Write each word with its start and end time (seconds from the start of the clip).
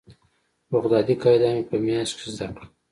بغدادي 0.71 1.13
قاعده 1.23 1.49
مې 1.53 1.63
په 1.69 1.75
مياشت 1.85 2.13
کښې 2.17 2.29
زده 2.35 2.47
کړه. 2.55 2.65